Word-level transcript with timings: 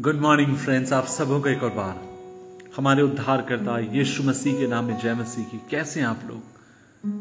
Good 0.00 0.20
morning 0.20 0.56
friends 0.56 0.92
आप 0.92 1.06
सबों 1.06 1.40
को 1.40 1.48
एक 1.48 1.62
और 1.62 1.70
बार 1.70 1.96
हमारे 2.76 3.02
उद्धार 3.02 3.42
करता 3.42 3.78
यीशु 3.78 4.22
मसीह 4.22 4.58
के 4.58 4.66
नाम 4.66 4.84
में 4.84 4.98
जय 4.98 5.14
मसीह 5.14 5.44
की। 5.44 5.60
कैसे 5.70 6.00
हैं 6.00 6.06
आप 6.06 6.20
लोग? 6.28 6.42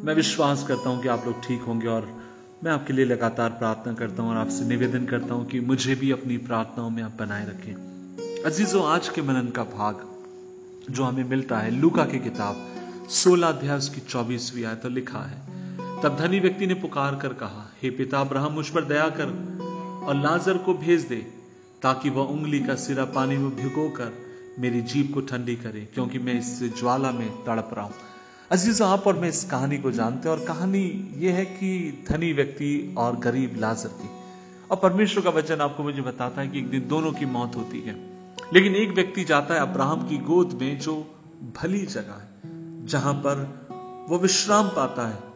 मैं 0.06 0.16
विश्वास 0.16 0.64
करता 0.68 0.90
हूँ 0.90 1.02
कि 1.02 1.08
आप 1.08 1.24
लोग 1.26 1.44
ठीक 1.44 1.62
होंगे 1.62 1.88
और 1.88 2.22
मैं 2.64 2.72
आपके 2.72 2.94
लिए 2.94 3.06
लगातार 3.06 3.50
प्रार्थना 3.50 3.94
करता 3.94 4.24
हूँ 4.24 4.32
और 4.32 4.38
आपसे 4.38 4.66
निवेदन 4.66 5.06
करता 5.06 5.34
हूँ 5.34 5.46
कि 5.46 5.60
मुझे 5.60 5.96
भी 5.96 6.12
अपनी 6.12 6.38
प्रार्थनाओं 6.38 6.90
में 6.90 7.04
आप 7.04 7.12
बनाए 7.20 7.48
रखें। 7.48 8.42
अजीजों, 8.46 8.86
आज 8.86 9.10
के 9.10 9.22
मनन 9.22 9.50
का 9.50 9.64
भाग 9.64 10.08
जो 10.90 11.04
हमें 11.04 11.24
मिलता 11.24 11.58
है, 11.58 11.72
लूका 11.72 12.06
की 12.06 12.20
किताब, 12.20 12.68
सोलह 13.10 13.48
अध्याय 13.48 13.78
उसकी 13.78 14.02
चौबीसवीं 14.02 14.66
आय 14.66 14.76
तो 14.76 14.90
लिखा 14.90 15.20
है। 15.20 15.38
तब 16.04 16.18
धनी 16.20 16.40
व्यक्ति 16.40 16.68
ने 16.68 16.74
पुकार 16.74 17.16
कर 17.16 17.34
कहा, 17.34 17.72
हे 17.84 17.90
पिता 17.90 18.22
अब्राहम, 18.22 18.54
मुझ 18.54 18.70
पर 18.70 18.84
दया 18.84 19.10
कर 19.10 20.04
और 20.08 20.16
लाजर 20.16 20.58
को 20.58 20.74
भेज 20.74 21.02
दे। 21.02 21.41
ताकि 21.82 22.10
वह 22.10 22.24
उंगली 22.24 22.60
का 22.60 22.76
सिरा 22.76 23.06
पानी 23.06 23.38
में 23.38 23.56
भिगोकर 23.56 24.32
मेरी 24.60 24.82
जीप 24.82 25.12
को 25.14 25.22
ठंडी 25.22 25.56
करे, 25.56 25.82
क्योंकि 25.94 26.20
मैं 26.20 26.40
इस 26.40 26.64
ज्वाला 26.64 27.12
में 27.12 27.32
तड़प 27.32 27.70
रहा 27.74 27.86
हूँ। 27.86 27.94
अज़ीज़, 28.52 28.84
आप 28.84 29.08
और 29.08 29.20
मैं 29.20 29.30
इस 29.30 29.46
कहानी 29.46 29.78
को 29.78 29.92
जानते 29.92 30.30
हैं, 30.30 30.38
और 30.38 30.46
कहानी 30.46 31.14
यह 31.18 31.36
है 31.36 31.46
कि 31.46 32.04
धनी 32.10 32.34
व्यक्ति 32.34 32.96
और 32.98 33.16
गरीब 33.16 33.56
लाजर 33.58 33.90
की। 33.90 34.10
और 34.72 34.78
परमेश्वर 34.78 35.24
का 35.24 35.30
वचन 35.30 35.56
आपको 35.56 35.84
मुझे 35.84 36.02
बताता 36.02 36.42
है 36.42 36.48
कि 36.48 36.60
एक 36.60 36.70
दिन 36.70 36.88
दोनों 36.88 37.12
की 37.12 37.26
मौत 37.26 37.56
होती 37.56 37.82
है। 37.82 38.12
लेकिन 38.54 38.76
एक 38.76 38.90
व्यक्ति 38.90 39.24
जाता 39.24 39.54
है 39.54 39.60
अब्राहम 39.60 40.10
की 40.10 40.18
गोद 40.18 40.54
में 40.62 40.80
जो 40.80 41.16
भली 41.62 41.86
जगह 41.86 42.14
है, 42.14 42.30
जहाँ 42.88 43.14
पर 43.14 43.62
वो 44.10 44.18
विश्राम 44.20 44.68
पाता 44.68 45.08
है। 45.08 45.31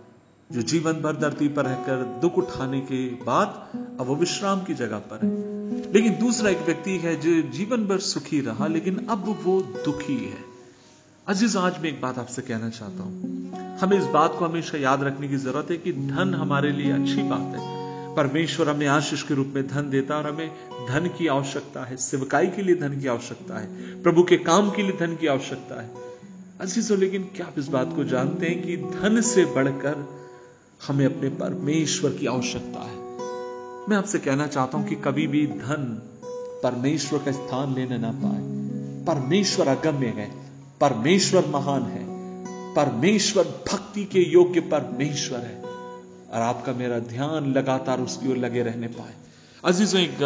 जो 0.52 0.62
जीवन 0.62 0.94
भर 0.94 1.16
धरती 1.16 1.48
पर 1.48 1.66
रहकर 1.66 2.20
दुख 2.22 2.38
उठाने 2.38 2.80
के 2.82 3.08
बाद 3.08 3.68
अब 4.00 4.06
वो 4.06 4.16
विश्राम 4.16 4.64
की 4.64 4.74
जगह 4.74 4.98
पर 4.98 5.20
है। 5.26 5.56
लेकिन 5.94 6.18
दूसरा 6.18 6.50
एक 6.50 6.62
व्यक्ति 6.62 6.98
है 6.98 7.16
जो 7.16 7.50
जीवन 7.50 7.86
भर 7.86 7.98
सुखी 7.98 8.42
रहा, 8.42 8.68
लेकिन 8.68 9.08
अब 9.10 9.40
वो 9.44 9.62
दुखी 9.62 10.26
है। 10.26 10.38
अज़ीज़, 11.28 11.58
आज 11.58 11.82
मैं 11.82 11.90
एक 11.90 12.02
बात 12.02 12.18
आपसे 12.20 12.42
कहना 12.42 12.70
चाहता 12.70 13.04
हूँ। 13.04 13.22
हमें 13.78 13.98
इस 13.98 14.06
बात 14.06 14.36
को 14.40 14.46
हमेशा 14.46 14.78
याद 14.78 15.04
रखने 15.04 15.28
की 15.28 15.38
ज़रूरत 15.38 15.68
है 15.72 15.78
कि 15.78 15.94
धन 15.94 16.34
हमारे 16.34 16.72
लिए 16.72 16.92
अच्छी 16.92 17.24
बात 17.24 17.56
है। 17.56 17.76
परमेश्वर 18.16 18.70
हमें 18.70 18.88
आशीष 18.88 19.24
के 19.24 19.34
रूप 19.34 19.52
में 19.56 19.68
धन 19.68 19.90
देता 19.90 20.18
और 20.18 20.34
हमें 20.34 20.52
धन 20.88 21.08
की 21.18 21.28
आवश्यकता 21.28 21.86
है। 21.86 21.98
सेवकाई 21.98 22.48
के 22.48 22.62
लिए 22.62 22.76
धन 22.76 23.02
की 23.02 23.08
आवश्यकता 23.08 23.58
है। 23.60 24.02
प्रभु 24.04 24.24
के 24.24 24.38
काम 24.38 24.70
के 24.70 24.84
लिए 24.84 24.98
धन 25.00 25.16
की 25.16 25.28
आवश्यकता 25.28 25.82
है। 25.82 25.90
अजीजों, 26.62 26.98
लेकिन 26.98 27.24
क्या 27.24 27.46
आप 27.46 27.60
इस 27.60 27.68
बात 27.68 27.96
को 27.96 28.04
जानते 28.04 28.46
हैं 28.46 28.64
कि 28.64 28.78
धन 28.78 29.22
से 29.22 29.46
बढ़कर 29.46 30.25
हमें 30.88 31.06
अपने 31.06 31.30
परमेश्वर 31.30 32.12
की 32.12 32.26
आवश्यकता 32.26 32.80
है। 32.80 32.96
मैं 33.90 33.96
आपसे 33.96 34.20
कहना 34.20 34.48
चाहता 34.48 34.78
हूँ 34.78 34.88
कि 34.88 34.96
कभी 34.96 35.28
भी 35.28 35.48
धन 35.48 36.02
परमेश्वर 36.64 37.20
का 37.20 37.32
स्थान 37.32 37.76
लेने 37.76 37.98
ना 37.98 38.12
पाए। 38.12 38.42
परमेश्वर 39.06 39.68
अगम्य 39.68 40.08
है, 40.08 40.32
परमेश्वर 40.82 41.46
महान 41.46 41.84
है, 41.84 42.06
परमेश्वर 42.74 43.44
भक्ति 43.44 44.06
के 44.06 44.20
योग्य 44.20 44.60
परमेश्वर 44.60 45.40
है। 45.40 45.62
और 46.34 46.42
आपका 46.42 46.74
मेरा 46.74 47.00
ध्यान 47.00 47.54
लगातार 47.54 48.02
उसकी 48.02 48.32
ओर 48.32 48.38
लगे 48.38 48.64
रहने 48.64 48.88
पाए। 48.88 49.14
अजीजों, 49.66 50.02
एक 50.02 50.18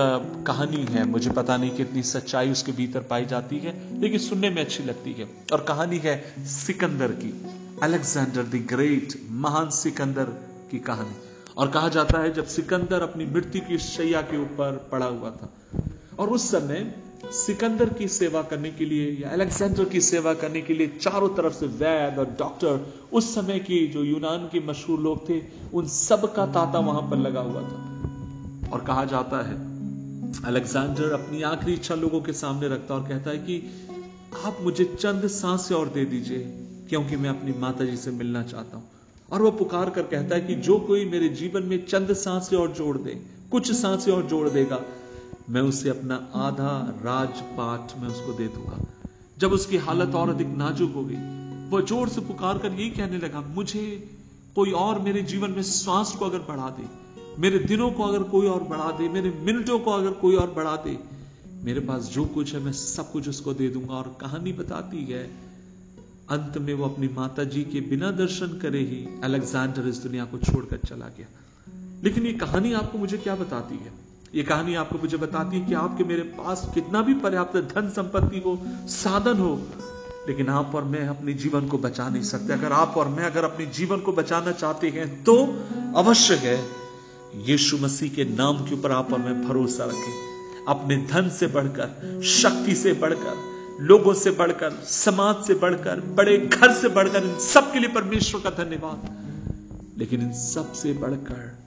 कहानी 0.47 0.83
है, 0.83 1.05
मुझे 1.05 1.29
पता 1.29 1.57
नहीं 1.57 1.71
कितनी 1.71 2.03
सच्चाई 2.03 2.51
उसके 2.51 2.71
भीतर 2.71 2.99
पाई 2.99 3.25
जाती 3.25 3.57
है, 3.57 4.01
लेकिन 4.01 4.19
सुनने 4.19 4.49
में 4.49 4.61
अच्छी 4.61 4.83
लगती 4.83 5.13
है। 5.13 5.29
और 5.53 5.65
कहानी 5.67 5.97
है 5.97 6.33
सिकंदर 6.39 7.07
की। 7.07 7.45
अलेक्जेंडर 7.83 8.43
द 8.43 8.67
ग्रेट, 8.73 9.13
महान 9.29 9.69
सिकंदर। 9.69 10.48
की 10.71 10.79
कहानी। 10.79 11.15
और 11.57 11.67
कहा 11.67 11.89
जाता 11.89 12.19
है 12.19 12.33
जब 12.33 12.45
सिकंदर 12.45 13.01
अपनी 13.01 13.25
मृत्यु 13.25 13.61
की 13.61 13.77
शैया 13.77 14.21
के 14.21 14.37
ऊपर 14.37 14.89
पड़ा 14.91 15.05
हुआ 15.05 15.29
था। 15.31 15.53
और 16.19 16.29
उस 16.29 16.51
समय 16.51 16.93
सिकंदर 17.25 17.89
की 17.89 18.07
सेवा 18.07 18.41
करने 18.41 18.69
के 18.71 18.85
लिए 18.85 19.11
या 19.21 19.29
अलेक्जेंडर 19.29 19.85
की 19.85 20.01
सेवा 20.01 20.33
करने 20.33 20.61
के 20.61 20.73
लिए 20.73 20.87
चारों 20.87 21.29
तरफ़ 21.29 21.53
से 21.53 21.67
वैद 21.67 22.19
और 22.19 22.35
डॉक्टर, 22.39 22.93
उस 23.13 23.35
समय 23.35 23.59
की 23.59 23.87
जो 23.87 24.03
यूनान 24.03 24.49
के 24.51 24.59
मशहूर 24.59 24.99
लोग 24.99 25.29
थे, 25.29 25.41
उन 25.73 25.87
सब 25.87 26.33
का 26.33 26.45
तांता 26.45 26.79
वहाँ 26.79 27.01
पर 27.01 27.17
लगा 27.17 27.39
हुआ 27.39 27.61
था। 27.61 28.69
और 28.73 28.83
कहा 28.87 29.05
जाता 29.05 29.37
है, 29.47 29.55
अलेक्जेंडर 30.45 31.11
अपनी 31.11 31.41
आखिरी 31.41 31.73
इच्छा 31.73 31.95
लोगों 31.95 32.21
के 32.21 32.33
सामने 32.33 32.67
रखता 32.67 32.95
और 32.95 33.07
कहता 33.07 33.29
है 33.29 33.37
कि 33.37 33.61
आप 34.45 34.57
मुझे 34.61 34.85
चंद 34.85 35.27
साँसें 35.27 35.75
और 35.75 35.89
दे 35.89 36.05
दीजिए, 36.05 36.39
क्योंकि 36.89 37.15
मैं 37.15 37.29
अपनी 37.29 37.53
माता 37.59 37.85
जी 37.85 37.97
से 37.97 38.11
मिलना 38.11 38.43
चाहता 38.43 38.77
हूँ। 38.77 38.83
और 39.31 39.41
वह 39.41 39.51
पुकार 39.57 39.89
कर 39.89 40.03
कहता 40.03 40.35
है 40.35 40.41
कि 40.41 40.55
जो 40.57 40.77
कोई 40.81 41.05
मेरे 41.05 41.29
जीवन 41.31 41.63
में 41.63 41.85
चंद 41.85 42.13
साँसें 42.15 42.57
और 42.57 42.71
जोड़ 42.73 42.97
दे, 42.97 43.11
कुछ 43.51 43.71
साँसें 43.71 44.11
और 44.11 44.23
जोड़ 44.25 44.47
देगा, 44.49 44.81
मैं 45.49 45.61
उसे 45.63 45.89
अपना 45.89 46.15
आधा 46.37 46.73
राजपाट 47.03 47.97
में 47.99 48.07
उसको 48.07 48.33
दे 48.33 48.47
दूँगा। 48.47 48.79
जब 49.37 49.51
उसकी 49.51 49.77
हालत 49.79 50.15
और 50.15 50.29
अधिक 50.29 50.47
नाजुक 50.57 50.93
हो 50.95 51.03
गई 51.03 51.37
वह 51.69 51.81
ज़ोर 51.81 52.09
से 52.09 52.21
पुकार 52.21 52.57
कर 52.57 52.71
यही 52.71 52.89
कहने 52.89 53.17
लगा, 53.17 53.41
मुझे 53.41 53.83
कोई 54.55 54.71
और 54.73 54.99
मेरे 54.99 55.21
जीवन 55.23 55.51
में 55.51 55.61
श्वास 55.63 56.11
को 56.11 56.25
अगर 56.25 56.39
बढ़ा 56.47 56.69
दे, 56.69 56.87
मेरे 57.39 57.59
दिनों 57.59 57.91
को 57.91 58.03
अगर 58.03 58.23
कोई 58.29 58.47
और 58.47 58.63
बढ़ा 58.63 58.91
दे, 58.91 59.09
मेरे 59.09 59.29
मिनटों 59.41 59.79
को 59.79 59.91
अगर 59.91 60.11
कोई 60.21 60.35
और 60.35 60.49
बढ़ा 60.53 60.75
दे, 60.77 60.97
मेरे 61.63 61.79
पास 61.81 62.09
जो 62.13 62.25
कुछ 62.25 62.53
है 62.53 62.59
मैं 62.59 62.71
सब 62.71 63.11
कुछ 63.11 63.27
उसको 63.29 63.53
दे 63.53 63.67
दूँगा। 63.69 63.93
और 63.93 64.15
कहानी 64.21 64.53
बताती 64.53 65.03
है 65.05 65.23
अंत 66.31 66.57
में 66.57 66.73
वो 66.73 66.85
अपनी 66.85 67.07
माता 67.07 67.43
जी 67.43 67.63
के 67.63 67.81
बिना 67.81 68.11
दर्शन 68.11 68.47
करे 68.47 68.79
ही 68.79 69.21
अलेक्जेंडर 69.23 69.87
इस 69.87 69.97
दुनिया 69.97 70.25
को 70.25 70.37
छोड़कर 70.37 70.77
चला 70.77 71.05
गया। 71.17 71.27
लेकिन 72.03 72.25
ये 72.25 72.33
कहानी 72.33 72.73
आपको 72.73 72.97
मुझे 72.97 73.17
क्या 73.17 73.35
बताती 73.35 73.75
है? 73.75 73.91
ये 74.35 74.43
कहानी 74.43 74.75
आपको 74.75 74.97
मुझे 74.97 75.17
बताती 75.17 75.59
है 75.59 75.65
कि 75.65 75.73
आपके 75.73 76.03
मेरे 76.03 76.21
पास 76.21 76.71
कितना 76.73 77.01
भी 77.01 77.13
पर्याप्त 77.13 77.57
धन 77.57 77.89
संपत्ति 77.89 78.39
हो, 78.39 78.61
साधन 78.87 79.37
हो, 79.37 79.61
लेकिन 80.27 80.49
आप 80.49 80.75
और 80.75 80.83
मैं 80.83 81.07
अपने 81.07 81.33
जीवन 81.33 81.67
को 81.67 81.77
बचा 81.77 82.09
नहीं 82.09 82.23
सकते। 82.23 82.53
अगर 82.53 82.71
आप 82.71 82.93
और 82.97 83.07
मैं 83.07 83.23
अगर 83.23 83.43
अपने 83.43 83.65
जीवन 83.65 83.99
को 83.99 84.11
बचाना 84.11 84.51
चाहते 84.51 84.89
हैं 84.89 85.23
तो 85.23 85.35
अवश्य 85.95 86.35
है, 86.35 86.57
यीशु 87.45 87.77
मसीह 87.77 88.09
के 88.09 88.25
नाम 88.25 88.65
के 88.65 88.75
ऊपर 88.75 88.91
आप 88.91 89.13
और 89.13 89.19
मैं 89.19 89.47
भरोसा 89.47 89.85
रखें। 89.85 90.65
अपने 90.67 90.97
धन 90.97 91.29
से 91.29 91.47
बढ़कर, 91.47 92.21
शक्ति 92.23 92.75
से 92.75 92.93
बढ़कर 92.93 93.58
लोगों 93.79 94.13
से 94.13 94.31
बढ़कर, 94.31 94.71
समाज 94.71 95.45
से 95.45 95.53
बढ़कर, 95.53 95.99
बड़े 95.99 96.37
घर 96.37 96.73
से 96.73 96.89
बढ़कर, 96.89 97.23
इन 97.23 97.39
सब 97.39 97.73
के 97.73 97.79
लिए 97.79 97.89
परमेश्वर 97.89 98.41
का 98.41 98.49
धन्यवाद। 98.49 99.19
लेकिन 99.97 100.21
इन 100.21 100.33
सबसे 100.33 100.93
बढ़कर 100.93 101.59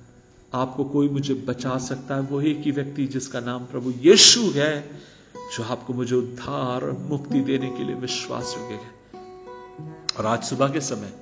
आपको 0.54 0.84
कोई 0.84 1.08
मुझे 1.08 1.34
बचा 1.34 1.78
सकता 1.78 2.14
है? 2.14 2.20
वो 2.20 2.40
एक 2.40 2.60
ही 2.60 2.70
व्यक्ति 2.70 3.06
जिसका 3.06 3.40
नाम 3.40 3.64
प्रभु 3.64 3.90
यीशु 3.90 4.40
है, 4.40 4.90
जो 5.56 5.64
आपको 5.64 5.94
मुझे 5.94 6.16
उद्धार 6.16 6.84
मुक्ति 6.84 7.40
देने 7.40 7.70
के 7.70 7.84
लिए 7.84 7.94
विश्वास 7.94 8.54
योग्य 8.58 8.74
है। 8.74 9.02
और 10.18 10.26
आज 10.26 10.42
सुबह 10.42 10.68
के 10.68 10.80
समय, 10.80 11.12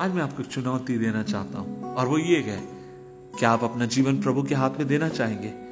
आज 0.00 0.10
मैं 0.10 0.22
आपको 0.22 0.42
चुनौती 0.42 0.98
देना 0.98 1.22
चाहता 1.22 1.58
हूँ। 1.58 1.94
और 1.94 2.06
वो 2.06 2.18
ये 2.18 2.36
है, 2.36 2.68
क्या 3.38 3.50
आप 3.50 3.64
अपना 3.64 3.86
जीवन 3.86 4.22
प्रभु 4.22 4.42
के 4.42 4.54
हाथ 4.54 4.70
में 4.70 4.88
देना 4.88 5.08
चाहेंगे? 5.08 5.63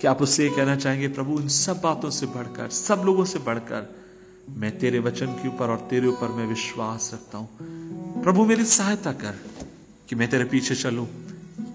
कि 0.00 0.06
आप 0.06 0.22
उससे 0.22 0.44
ये 0.44 0.50
कहना 0.50 0.76
चाहेंगे, 0.76 1.08
प्रभु, 1.08 1.40
इन 1.40 1.48
सब 1.48 1.80
बातों 1.80 2.10
से 2.10 2.26
बढ़कर, 2.26 2.68
सब 2.68 3.02
लोगों 3.06 3.24
से 3.24 3.38
बढ़कर 3.38 3.94
मैं 4.48 4.78
तेरे 4.78 4.98
वचन 4.98 5.26
के 5.26 5.48
ऊपर 5.48 5.70
और 5.70 5.86
तेरे 5.90 6.06
ऊपर 6.06 6.28
मैं 6.28 6.46
विश्वास 6.46 7.10
रखता 7.14 7.38
हूँ। 7.38 7.48
प्रभु, 8.22 8.44
मेरी 8.44 8.64
सहायता 8.64 9.12
कर 9.12 9.34
कि 10.08 10.14
मैं 10.14 10.30
तेरे 10.30 10.44
पीछे 10.44 10.74
चलूँ, 10.74 11.06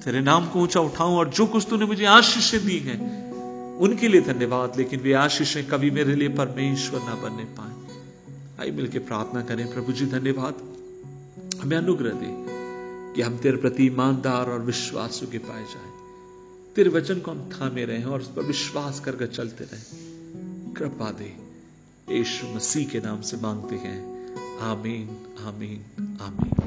तेरे 0.06 0.22
नाम 0.22 0.47
को 0.47 0.59
ऊँचा 0.59 0.79
उठाऊं 0.79 1.17
और 1.17 1.29
जो 1.29 1.45
कुछ 1.45 1.67
तूने 1.69 1.85
मुझे 1.85 2.06
आशीषें 2.06 2.66
दी 2.66 2.78
हैं, 2.79 3.00
उनके 3.78 4.07
लिए 4.07 4.22
धन्यवाद, 4.22 4.78
लेकिन 4.78 5.00
वे 5.00 5.13
आशीषें 5.13 5.67
कभी 5.67 5.91
मेरे 5.91 6.16
लिए 6.16 6.29
परमेश्वर 6.29 7.00
ना 7.00 7.16
बनने 7.16 7.44
पाए। 7.44 7.72
आई 8.62 8.72
मिलकर 8.72 9.00
प्रार्थना 9.00 9.41
करें, 9.41 9.73
प्रभु 9.73 9.91
जी, 9.91 10.06
धन्यवाद। 10.06 10.62
हमें 11.62 11.78
अनुग्रह 11.78 12.12
दे 12.13 12.35
कि 13.16 13.22
हम 13.22 13.38
तेरे 13.38 13.57
प्रति 13.57 13.85
ईमानदार 13.85 14.50
और 14.50 14.62
विश्वास 14.62 15.22
के 15.31 15.38
पाए 15.38 15.63
जाए। 15.63 15.92
तेरे 16.75 16.89
वचन 16.89 17.19
को 17.19 17.31
हम 17.31 17.50
थामे 17.50 17.85
रहे 17.85 18.03
और 18.03 18.22
उस 18.22 18.28
पर 18.28 18.41
विश्वास 18.41 19.00
करके 19.00 19.28
चलते 19.28 19.63
रहे। 19.63 19.81
कृपा 20.74 21.12
दे, 21.12 21.38
यीशु 22.18 22.47
मसीह 22.47 22.88
के 22.88 23.00
नाम 23.00 23.21
से 23.21 23.38
मांगते 23.38 23.75
हैं। 23.75 24.13
आमीन 24.59 25.09
आमीन 25.39 26.18
आमीन। 26.21 26.62